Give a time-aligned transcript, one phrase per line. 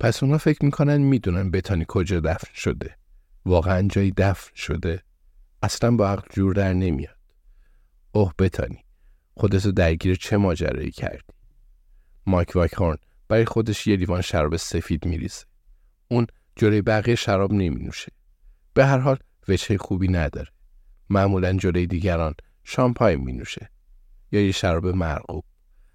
[0.00, 2.96] پس اونا فکر می‌کنن می‌دونن بتانی کجا دفن شده.
[3.44, 5.02] واقعا جایی دفن شده.
[5.62, 7.16] اصلا با عقل جور در نمیاد.
[8.12, 8.84] اوه بتانی.
[9.34, 11.32] خودتو درگیر چه ماجرایی کردی؟
[12.26, 15.44] مایک وایکهورن برای خودش یه لیوان شراب سفید میریزه.
[16.08, 18.12] اون جلوی بقیه شراب نمی نوشه.
[18.74, 20.48] به هر حال وجه خوبی نداره.
[21.10, 22.34] معمولا جلوی دیگران
[22.64, 23.70] شامپاین می نوشه.
[24.32, 25.44] یا یه شراب مرغوب.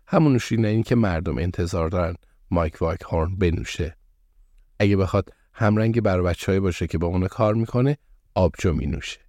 [0.08, 2.16] همون نوشیدنی که مردم انتظار دارن
[2.56, 3.98] مایک وایک هورن بنوشه.
[4.80, 7.98] اگه بخواد همرنگ بر بچه باشه که با اون کار می‌کنه
[8.36, 9.20] آبجو می نوشه.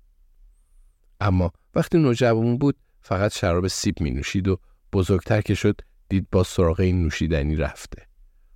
[1.20, 4.60] اما وقتی نوجوان بود فقط شراب سیب می نوشید و
[4.92, 8.06] بزرگتر که شد دید با سراغ این نوشیدنی رفته.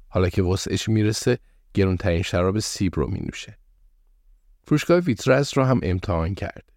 [0.09, 1.39] حالا که وسعش می‌رسه
[1.75, 3.59] گرونترین شراب سیب رو می نوشه.
[4.63, 6.73] فروشگاه ویترس رو هم امتحان کرد.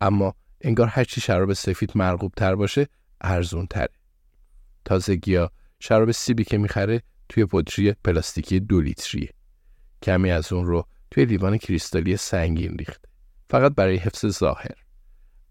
[0.00, 2.88] اما انگار هرچی شراب سفید مرغوب تر باشه
[3.20, 3.94] ارزون تره.
[4.84, 5.50] تازگی ها
[5.80, 9.30] شراب سیبی که می‌خره توی پودری پلاستیکی دو لیتریه.
[10.02, 13.08] کمی از اون رو توی لیوان کریستالی سنگین ریخته.
[13.50, 14.74] فقط برای حفظ ظاهر.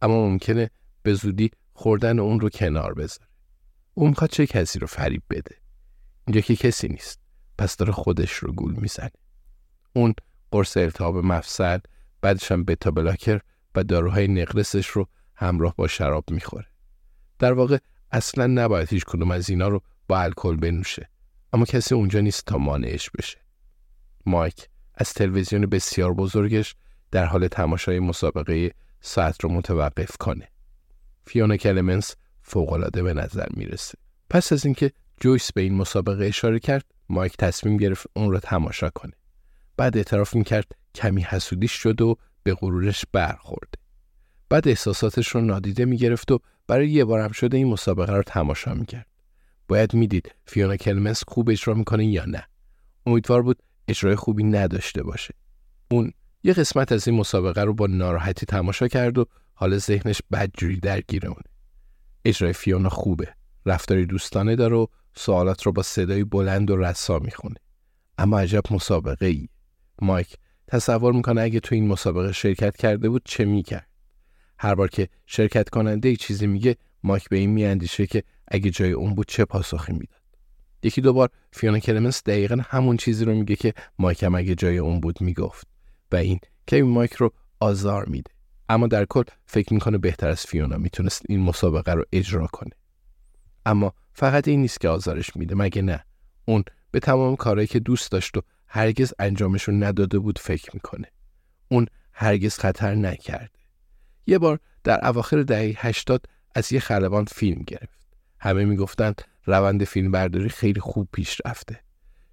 [0.02, 0.69] اما ممکنه
[1.03, 3.28] به زودی خوردن اون رو کنار بذاره.
[3.94, 5.56] اون می‌خواد چه کسی رو فریب بده.
[6.28, 7.19] اینجا که کسی نیست.
[7.58, 9.12] پس داره خودش رو گول می‌زنه.
[9.94, 10.14] اون
[10.52, 11.80] قرص التهاب مفصل
[12.22, 13.40] بعدش هم بتا بلاکر
[13.75, 16.68] و داروهای نقرسش رو همراه با شراب می‌خوره.
[17.40, 17.78] در واقع
[18.12, 21.09] اصلا نباید هیچ کدوم از اینا رو با الکل بنوشه.
[21.55, 23.38] اما کسی اونجا نیست تا مانعش بشه.
[24.25, 26.75] مایک از تلویزیون بسیار بزرگش
[27.11, 28.71] در حال تماشای مسابقه
[29.01, 30.47] ساعت رو متوقف کنه.
[31.27, 33.97] فیونا کلمنس فوقالعاده به نظر می‌رسه.
[34.29, 38.89] پس از اینکه جویس به این مسابقه اشاره کرد، مایک تصمیم گرفت اون رو تماشا
[38.89, 39.13] کنه.
[39.77, 43.73] بعد اعتراف می‌کرد کمی حسودیش شد و به غرورش برخورد.
[44.49, 49.07] بعد احساساتش رو نادیده می‌گرفت و برای یه بارم شده این مسابقه رو تماشا می‌کرد.
[49.68, 52.48] باید می‌دید فیونا کلمنس خوب اجرا می‌کنه یا نه.
[53.06, 55.34] امیدوار بود اجرای خوبی نداشته باشه.
[55.92, 56.12] اون
[56.44, 61.28] یه قسمت از این مسابقه رو با ناراحتی تماشا کرد و حال ذهنش بدجوری درگیر
[61.28, 61.44] اونه.
[62.26, 63.34] اجرای فیونا خوبه.
[63.66, 67.56] رفتاری دوستانه داره و سوالات رو با صدای بلند و رسا می‌خونه.
[68.18, 69.47] اما عجب مسابقه ای.
[70.02, 70.36] مایک
[70.68, 73.88] تصور می‌کنه اگه تو این مسابقه شرکت کرده بود چه می‌کرد.
[74.59, 78.91] هر بار که شرکت کننده ای چیزی میگه مایک به این میاندیشه که اگه جای
[78.91, 80.22] اون بود چه پاسخی می‌داد.
[80.83, 85.00] یکی دو بار فیونا کلمنس دقیقا همون چیزی رو میگه که مایک اگه جای اون
[85.00, 85.67] بود می‌گفت
[86.11, 88.31] و این که مایک رو آزار میده.
[88.69, 92.72] اما در کل فکر می‌کنه بهتر از فیونا می‌تونست این مسابقه رو اجرا کنه.
[93.66, 96.05] اما فقط این نیست که آزارش میده مگه نه
[96.45, 101.11] اون به تمام کارهایی که دوست داشت و هرگز انجامشون نداده بود فکر می‌کنه
[101.67, 103.59] اون هرگز خطر نکرده
[104.28, 106.25] یه بار در اواخر دهه 80
[106.55, 108.04] از یه خلبان فیلم گرفت
[108.46, 111.80] همه می‌گفتند روند فیلم برداری خیلی خوب پیش رفته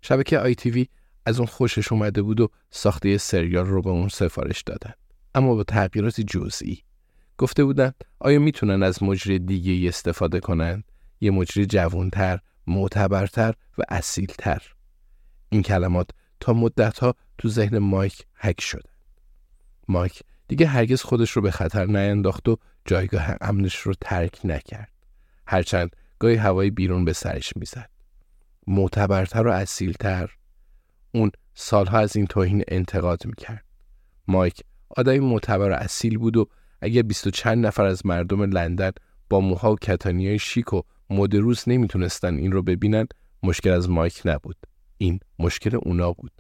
[0.03, 0.87] شبکه آی تیوی
[1.27, 4.93] از اون خوشش اومده بود و ساخته سریال رو به اون سفارش دادن
[5.35, 6.83] اما با تغییرات جزئی
[7.39, 10.85] گفته بودند آیا می‌تونن از مجری دیگه استفاده کنند
[11.21, 14.63] یه مجری جوانتر، معتبرتر و اصیلتر.
[15.49, 16.11] این کلمات
[16.41, 18.91] تا مدتها تو ذهن مایک حک شده.
[19.89, 24.93] مایک دیگه هرگز خودش رو به خطر نینداخت و جایگاه امنش رو ترک نکرد.
[25.47, 27.91] هرچند گاهی هوای بیرون به سرش می‌زد.
[28.67, 30.31] معتبرتر و اصیلتر
[31.15, 33.65] اون سالها از این توهین انتقاد می‌کرد.
[34.29, 34.61] مایک
[34.97, 36.49] آدمی معتبر و اصیل بود و
[36.81, 38.91] اگر بیست و چند نفر از مردم لندن
[39.31, 43.07] با موها و کتانی شیک و مدروز نمی‌تونستن این رو ببینن
[43.43, 44.57] مشکل از مایک نبود.
[44.99, 46.33] این مشکل اونا بود.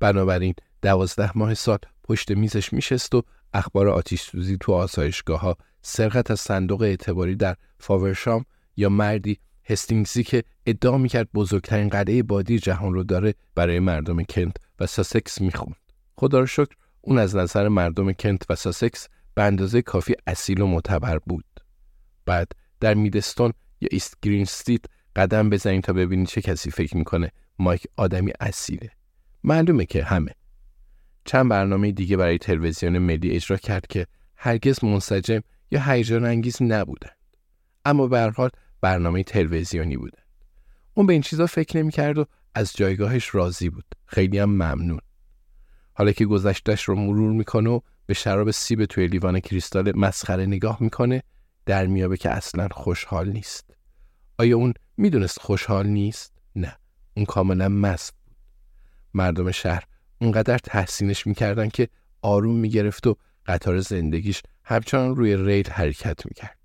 [0.00, 3.22] بنابراین دوازده ماه سال پشت میزش میشست و
[3.52, 4.30] اخبار آتیش
[4.60, 8.44] تو آسایشگاه ها سرقت از صندوق اعتباری در فاورشام
[8.78, 14.56] یا مردی هستینگزی که ادعا می‌کرد بزرگترین قلعه بادی جهان رو داره برای مردم کنت
[14.80, 15.76] و ساسکس می‌خوند.
[16.16, 20.66] خدا رو شکر اون از نظر مردم کنت و ساسکس به اندازه کافی اصیل و
[20.66, 21.44] معتبر بود.
[22.26, 24.84] بعد در میدستون یا ایست گرین استیت
[25.16, 28.90] قدم بزنید تا ببینید چه کسی فکر می‌کنه مایک آدمی اصیله.
[29.44, 30.34] معلومه که همه.
[31.24, 35.40] چند برنامه دیگه برای تلویزیون ملی اجرا کرد که هرگز منسجم
[35.70, 37.16] یا هیجان انگیز نبودند.
[37.84, 40.26] اما به هر حال برنامه تلویزیونی بودند
[40.94, 43.84] اون به این چیزا فکر نمی‌کرد و از جایگاهش راضی بود.
[44.06, 45.00] خیلی هم ممنون.
[45.94, 50.78] حالا که گذشتش رو مرور می‌کنه و به شراب سیب توی لیوان کریستال مسخره نگاه
[50.80, 51.22] می‌کنه
[51.66, 53.70] در میابه که اصلا خوشحال نیست.
[54.38, 56.76] آیا اون می‌دونست خوشحال نیست؟ نه
[57.16, 58.36] اون کاملا مست بود.
[59.14, 59.84] مردم شهر
[60.20, 61.88] اونقدر تحسینش می‌کردن که
[62.22, 63.16] آروم می‌گرفت و
[63.46, 66.58] قطار زندگیش همچنان روی ریل حرکت می‌کرد.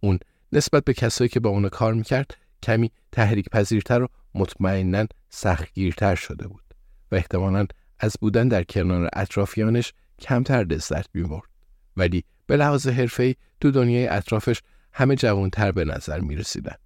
[0.00, 0.18] اون
[0.54, 6.48] نسبت به کسایی که با اون کار می‌کرد کمی تحریک پذیرتر و مطمئنا سختگیرتر شده
[6.48, 6.64] بود
[7.12, 7.66] و احتمالا
[7.98, 11.48] از بودن در کنار اطرافیانش کمتر لذت می‌برد
[11.96, 14.62] ولی به لحاظ حرفه‌ای تو دنیای اطرافش
[14.92, 16.76] همه جوانتر به نظر می رسیدن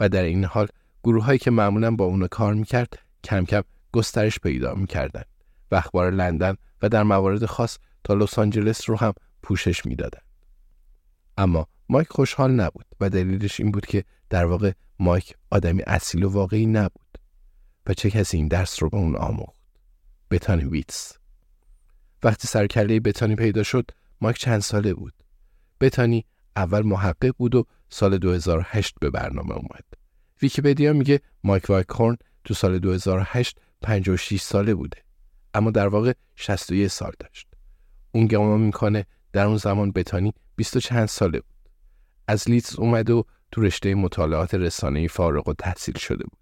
[0.00, 0.68] و در این حال
[1.04, 3.62] گروه هایی که معمولا با اون کار می‌کرد کم کم
[3.92, 5.26] گسترش پیدا می‌کردند
[5.70, 9.12] و اخبار لندن و در موارد خاص تا لس آنجلس رو هم
[9.42, 10.22] پوشش می‌دادند.
[11.38, 16.28] اما مایک خوشحال نبود و دلیلش این بود که در واقع مایک آدمی اصیل و
[16.28, 17.18] واقعی نبود
[17.86, 19.56] و چه کسی این درس رو به اون آموخت؟
[20.30, 21.12] بتانی ویتس.
[22.22, 23.90] وقتی سرکله بتانی پیدا شد
[24.20, 25.12] مایک چند ساله بود.
[25.80, 26.24] بتانی
[26.56, 29.84] اول محقق بود و سال 2008 به برنامه اومد.
[30.42, 35.02] ویکیپدیا میگه مایک وایکورن تو سال 2008 56 ساله بوده
[35.54, 37.48] اما در واقع 61 سال داشت.
[38.12, 41.55] اون گمان می‌کنه در اون زمان بتانی 20 چند ساله بود.
[42.28, 46.38] از لیدز اومد و تو رشته مطالعات رسانه‌ای فارغ‌التحصیل شده بود.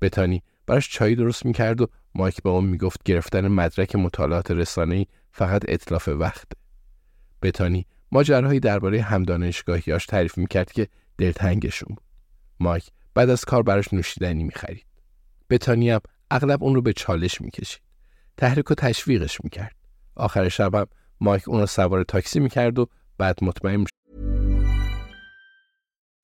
[0.00, 5.62] بتانی براش چای درست می‌کرد و مایک به اون می‌گفت گرفتن مدرک مطالعات رسانه‌ای فقط
[5.68, 6.56] اطلاف وقته.
[7.42, 10.88] بتانی ماجراهایی درباره همدانشگاهیاش تعریف می‌کرد که
[11.18, 12.04] دلتنگشون بود.
[12.60, 14.86] مایک بعد از کار براش نوشیدنی می‌خرید.
[15.50, 16.00] بتانی هم
[16.30, 17.82] اغلب اون رو به چالش می‌کشید.
[18.36, 19.76] تحریک و تشویقش می‌کرد.
[20.14, 20.86] آخر شبم
[21.20, 22.86] مایک اون رو سوار تاکسی می‌کرد و
[23.18, 23.76] بعد مطمئن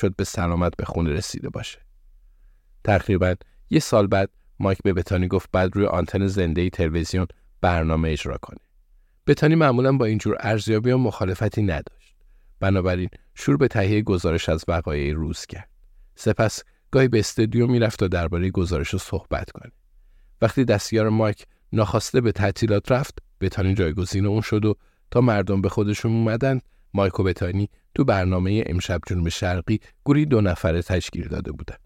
[0.00, 1.78] شد به سلامت به خونه رسیده باشه.
[2.84, 3.34] تقریبا
[3.70, 7.26] یه سال بعد مایک به بتانی گفت بعد روی آنتن زنده تلویزیون
[7.60, 8.58] برنامه اجرا کنه.
[9.26, 12.14] بتانی معمولا با اینجور ارزیابی و مخالفتی نداشت.
[12.60, 15.68] بنابراین شروع به تهیه گزارش از وقایع روز کرد.
[16.14, 19.72] سپس گاهی به استودیو می‌رفت تا درباره گزارش رو صحبت کنه.
[20.42, 24.74] وقتی دستیار مایک ناخواسته به تعطیلات رفت، بتانی جایگزین اون شد و
[25.10, 26.60] تا مردم به خودشون اومدن،
[26.96, 31.76] مایک و بتانی تو برنامه امشب جنوب شرقی گوری دو نفره تشکیل داده بودن.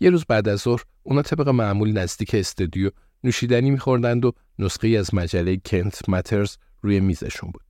[0.00, 2.90] یه روز بعد از ظهر اونا طبق معمول نزدیک استودیو
[3.24, 7.62] نوشیدنی میخوردند و نسخه از مجله کنت ماترز روی میزشون بود.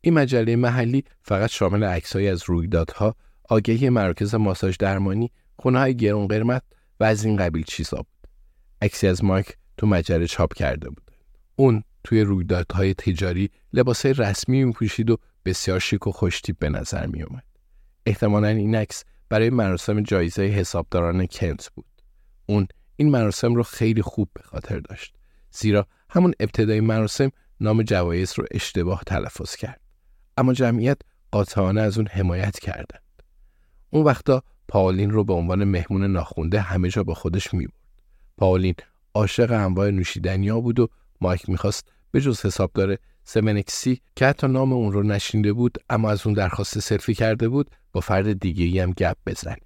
[0.00, 3.16] این مجله محلی فقط شامل عکسهایی از رویدادها،
[3.48, 6.62] آگهی مراکز ماساژ درمانی، خونه‌های گرون قرمت
[7.00, 8.28] و از این قبیل چیزا بود.
[8.82, 11.10] عکسی از مایک تو مجله چاپ کرده بود.
[11.56, 17.44] اون توی رویدادهای تجاری لباسهای رسمی میپوشید و بسیار شیک و خوشتیپ به نظر میومد.
[18.06, 21.86] احتمالا این عکس برای مراسم جایزه حسابداران کنت بود.
[22.46, 25.14] اون این مراسم رو خیلی خوب به خاطر داشت.
[25.50, 27.30] زیرا همون ابتدای مراسم
[27.60, 29.80] نام جوایز رو اشتباه تلفظ کرد.
[30.36, 30.98] اما جمعیت
[31.30, 33.02] قاطعانه از اون حمایت کردند.
[33.90, 37.76] اون وقتا پاولین رو به عنوان مهمون ناخونده همه جا با خودش می برد.
[38.36, 38.74] پاولین
[39.14, 40.88] عاشق انواع نوشیدنیا بود و
[41.20, 46.26] مایک می‌خواست به جز حسابدار سمنکسی که حتی نام اون رو نشینده بود اما از
[46.26, 49.56] اون درخواست سلفی کرده بود با فرد دیگه هم گپ بزنه.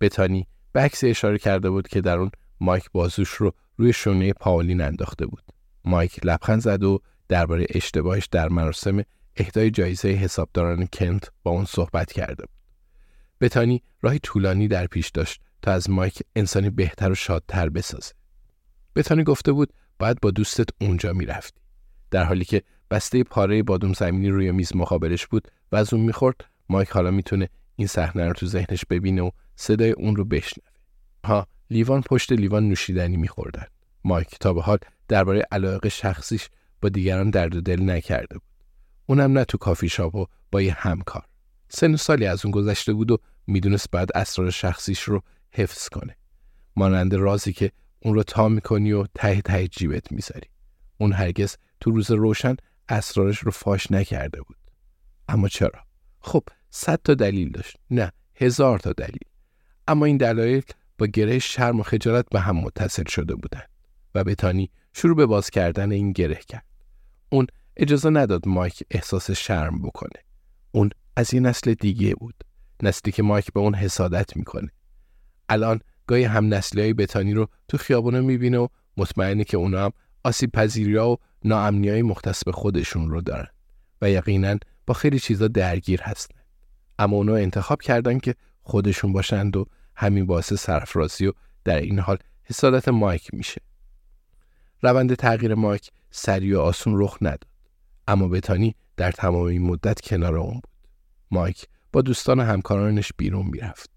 [0.00, 5.26] بتانی به اشاره کرده بود که در اون مایک بازوش رو روی شونه پاولین انداخته
[5.26, 5.42] بود.
[5.84, 9.02] مایک لبخند زد و درباره اشتباهش در مراسم
[9.36, 12.56] اهدای جایزه حسابداران کنت با اون صحبت کرده بود.
[13.40, 18.12] بتانی راهی طولانی در پیش داشت تا از مایک انسانی بهتر و شادتر بسازه.
[18.96, 21.60] بتانی گفته بود باید با دوستت اونجا می‌رفتی.
[22.10, 26.44] در حالی که بسته پاره بادوم زمینی روی میز مقابلش بود و از اون می‌خورد
[26.68, 30.68] مایک حالا می‌تونه این صحنه رو تو ذهنش ببینه و صدای اون رو بشنوه.
[31.24, 33.66] ها لیوان پشت لیوان نوشیدنی میخوردن.
[34.04, 36.48] مایک تا به حال درباره علاقه شخصیش
[36.82, 38.48] با دیگران درد دل نکرده بود.
[39.06, 41.24] اونم نه تو کافی شاپ و با یه همکار.
[41.68, 46.16] سن سالی از اون گذشته بود و می‌دونست بعد اسرار شخصیش رو حفظ کنه.
[46.76, 50.48] مانند رازی که اون رو تا می‌کنی و ته ته جیبت می‌ذاری.
[50.98, 52.56] اون هرگز تو روز روشن
[52.88, 54.56] اسرارش رو فاش نکرده بود.
[55.28, 55.84] اما چرا؟
[56.20, 57.76] خب صد تا دلیل داشت.
[57.90, 59.24] نه هزار تا دلیل.
[59.88, 60.62] اما این دلایل
[60.98, 63.68] با گره شرم و خجالت به هم متصل شده بودند
[64.14, 66.66] و بتانی شروع به باز کردن این گره کرد.
[67.28, 67.46] اون
[67.76, 70.22] اجازه نداد مایک احساس شرم بکنه.
[70.72, 72.34] اون از این نسل دیگه بود.
[72.82, 74.70] نسلی که مایک به اون حسادت می‌کنه.
[75.48, 79.92] الان گاهی هم نسلی های بتانی رو تو خیابونه می‌بینه و مطمئنه که اونا هم
[80.24, 83.48] آسیب پذیری و ناامنی های مختص به خودشون رو دارن
[84.02, 86.40] و یقینا با خیلی چیزا درگیر هستن.
[86.98, 91.32] اما اونا انتخاب کردن که خودشون باشند و همین باعث سرفرازی و
[91.64, 93.60] در این حال حسادت مایک میشه.
[94.82, 97.46] روند تغییر مایک سریع و آسون رخ نداد.
[98.08, 100.70] اما بتانی در تمام این مدت کنار اون بود.
[101.30, 103.90] مایک با دوستان و همکارانش بیرون می‌رفت.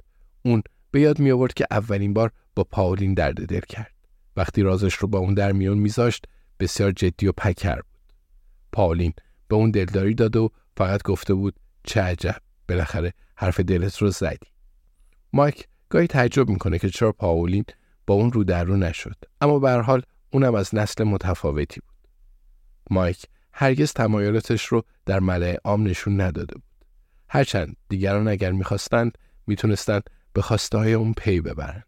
[0.45, 3.92] اون به یاد می آورد که اولین بار با پاولین درد دل کرد.
[4.37, 6.25] وقتی رازش رو با اون در میون میذاشت
[6.59, 8.13] بسیار جدی و پکر بود.
[8.71, 9.13] پاولین
[9.47, 12.37] به اون دلداری داد و فقط گفته بود چه عجب
[12.69, 14.47] بالاخره حرف دلت رو زدی.
[15.33, 17.65] مایک گاهی تعجب می‌کنه که چرا پاولین
[18.07, 22.09] با اون رو در رو نشد اما به حال اونم از نسل متفاوتی بود.
[22.89, 26.63] مایک هرگز تمایلاتش رو در ملع عام نشون نداده بود.
[27.29, 31.85] هرچند دیگران اگر می‌خواستند می‌تونستند به خواسته های اون پی ببرند.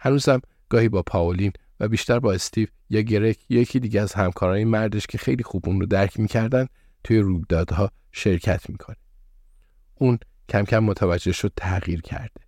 [0.00, 5.06] هنوزم گاهی با پاولین و بیشتر با استیو یا گرک یکی دیگه از همکارای مردش
[5.06, 6.66] که خیلی خوب اون رو درک می‌کردن
[7.04, 8.96] توی رویدادها شرکت می‌کنه.
[9.94, 10.18] اون
[10.48, 12.40] کم کم متوجه شد تغییر کرده.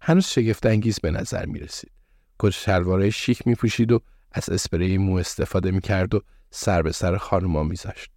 [0.00, 1.90] هنوز شگفت انگیز به نظر می رسید.
[2.38, 4.00] کت شلوارای شیک می پوشید و
[4.32, 6.20] از اسپری مو استفاده می کرد و
[6.50, 8.10] سر به سر خانما میذاشت.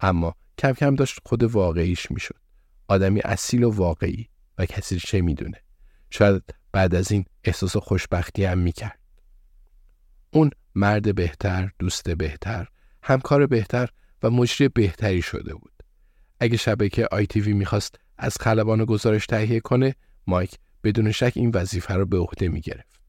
[0.00, 2.36] اما کم کم داشت خود واقعیش می‌شد.
[2.88, 5.62] آدمی اصیل و واقعی و کسی چه می‌دونه.
[6.10, 8.99] شاید بعد از این احساس خوشبختی هم می‌کرد.
[10.30, 12.68] اون مرد بهتر، دوست بهتر،
[13.02, 13.88] همکار بهتر
[14.22, 15.72] و مجری بهتری شده بود.
[16.40, 19.94] اگه شبکه آی تی می‌خواست از خلبان گزارش تهیه کنه،
[20.26, 23.00] مایک بدون شک این وظیفه رو به عهده می‌گرفت.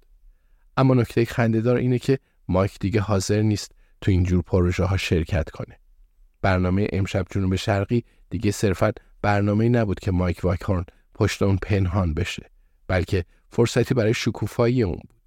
[0.77, 5.79] اما نکته خندهدار اینه که مایک دیگه حاضر نیست تو اینجور پروژه ها شرکت کنه.
[6.41, 10.85] برنامه امشب جنوب شرقی دیگه صرفا برنامه نبود که مایک واکهورن
[11.15, 12.49] پشت اون پنهان بشه
[12.87, 15.20] بلکه فرصتی برای شکوفایی اون بود.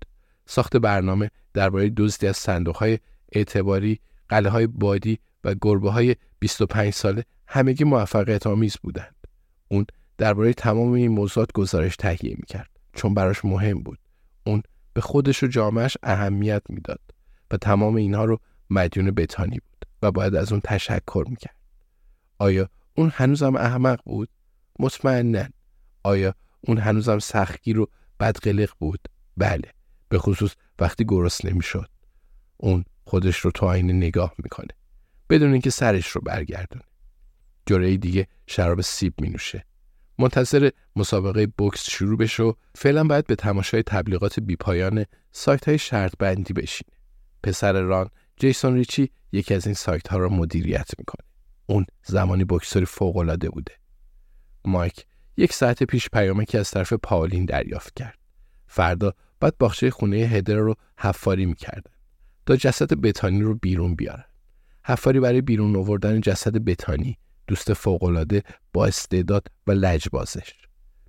[0.46, 2.98] ساخت برنامه درباره دزدی از صندوق های
[3.32, 9.14] اعتباری، قله های بادی و گربه های 25 ساله همگی موفقیت آمیز بودند.
[9.68, 9.86] اون
[10.18, 13.98] درباره تمام این موضوعات گزارش تهیه می‌کرد چون براش مهم بود.
[14.46, 17.00] اون به خودش و جامعش اهمیت می‌داد
[17.50, 21.56] و تمام اینها رو مدیون بتانی بود و باید از اون تشکر می‌کرد.
[22.38, 24.28] آیا اون هنوزم احمق بود؟
[24.78, 25.44] مطمئنا.
[26.02, 29.72] آیا اون هنوزم سختگیر و بدقلق بود؟ بله.
[30.14, 31.88] به خصوص وقتی گرست نمی‌شد.
[32.56, 34.68] اون خودش رو تو آینه نگاه می‌کنه.
[35.30, 36.84] بدون اینکه سرش رو برگردونه.
[37.66, 39.64] جوره دیگه شراب سیب می نوشه.
[40.18, 46.12] منتظر مسابقه بوکس شروع بشه و فعلا باید به تماشای تبلیغات بیپایان سایت های شرط
[46.18, 46.96] بندی بشینه.
[47.42, 51.26] پسر ران جیسون ریچی یکی از این سایت ها را مدیریت می‌کنه.
[51.66, 53.72] اون زمانی بکسوری فوق العاده بوده.
[54.64, 55.06] مایک
[55.36, 58.18] یک ساعت پیش پیامکی از طرف پاولین دریافت کرد.
[58.66, 61.90] فردا بعد باغچه خونه هدر رو حفاری می‌کردن
[62.46, 64.24] تا جسد بتانی رو بیرون بیارن.
[64.84, 70.52] حفاری برای بیرون آوردن جسد بتانی دوست فوقالعاده با استعداد و لجبازش.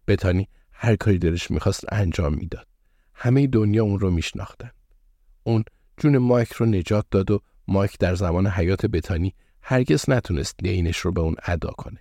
[0.07, 2.67] بتانی هر کاری دلش می‌خواست انجام می‌داد
[3.13, 4.71] همه دنیا اون رو میشناختن
[5.43, 5.63] اون
[5.97, 11.11] جون مایک رو نجات داد و مایک در زمان حیات بتانی هرگز نتونست دینش رو
[11.11, 11.99] به اون ادا کنه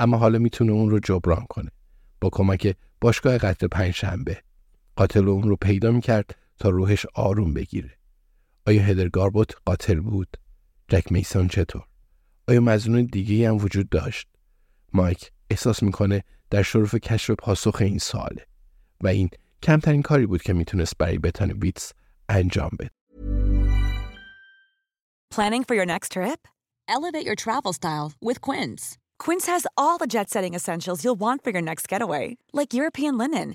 [0.00, 1.70] اما حالا می‌تونه اون رو جبران کنه
[2.20, 4.42] با کمک باشگاه قتل پنجشنبه
[4.96, 7.98] قاتل اون رو پیدا می‌کرد تا روحش آروم بگیره.
[8.66, 10.36] آیا هدر گاربوت قاتل بود؟
[10.88, 11.82] جک میسون چطور؟
[12.48, 14.28] آیا مزنون دیگه هم وجود داشت؟
[14.92, 18.46] مایک احساس می‌کنه در شرف کشف پاسخ این سواله
[19.00, 19.30] و این
[19.62, 21.92] کمترین کاری بود که می‌تونست برای بتان ویتس
[22.28, 22.90] انجام بده.
[25.34, 26.40] Planning for your next trip?
[26.88, 28.98] Elevate your travel style with Quince.
[29.18, 33.16] Quince has all the jet setting essentials you'll want for your next getaway, like European
[33.16, 33.54] linen,